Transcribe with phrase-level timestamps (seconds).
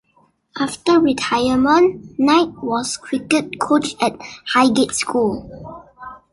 [0.57, 5.85] After retirement, Knight was cricket coach at Highgate School.